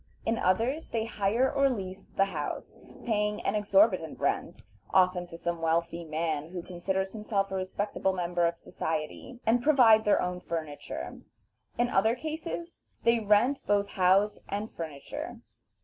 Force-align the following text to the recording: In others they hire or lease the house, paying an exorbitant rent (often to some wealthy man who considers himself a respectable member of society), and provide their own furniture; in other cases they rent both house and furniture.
In 0.25 0.39
others 0.39 0.89
they 0.89 1.05
hire 1.05 1.47
or 1.47 1.69
lease 1.69 2.07
the 2.07 2.25
house, 2.25 2.75
paying 3.05 3.39
an 3.41 3.53
exorbitant 3.53 4.17
rent 4.19 4.63
(often 4.91 5.27
to 5.27 5.37
some 5.37 5.61
wealthy 5.61 6.03
man 6.03 6.49
who 6.49 6.63
considers 6.63 7.13
himself 7.13 7.51
a 7.51 7.55
respectable 7.55 8.11
member 8.11 8.47
of 8.47 8.57
society), 8.57 9.39
and 9.45 9.61
provide 9.61 10.03
their 10.03 10.19
own 10.19 10.39
furniture; 10.39 11.21
in 11.77 11.87
other 11.91 12.15
cases 12.15 12.81
they 13.03 13.19
rent 13.19 13.61
both 13.67 13.89
house 13.89 14.39
and 14.49 14.71
furniture. 14.71 15.41